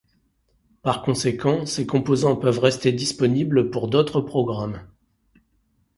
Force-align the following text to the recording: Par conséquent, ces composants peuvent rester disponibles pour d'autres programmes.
Par 0.81 1.03
conséquent, 1.03 1.67
ces 1.67 1.85
composants 1.85 2.35
peuvent 2.35 2.57
rester 2.57 2.91
disponibles 2.91 3.69
pour 3.69 3.87
d'autres 3.87 4.19
programmes. 4.19 4.81